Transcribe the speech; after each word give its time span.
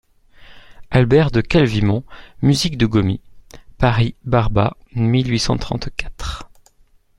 Albert 0.89 1.29
de 1.29 1.41
Calvimont, 1.41 2.03
musique 2.41 2.75
de 2.75 2.87
Gomis 2.87 3.21
(Paris, 3.77 4.15
Barba, 4.25 4.75
mille 4.95 5.29
huit 5.29 5.37
cent 5.37 5.57
trente-quatre. 5.57 6.49